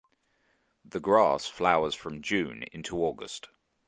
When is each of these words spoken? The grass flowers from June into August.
The 0.83 0.99
grass 0.99 1.45
flowers 1.45 1.93
from 1.93 2.23
June 2.23 2.63
into 2.73 2.97
August. 2.97 3.49